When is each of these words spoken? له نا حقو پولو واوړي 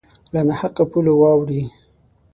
له 0.33 0.39
نا 0.47 0.53
حقو 0.59 0.83
پولو 0.91 1.13
واوړي 1.21 1.63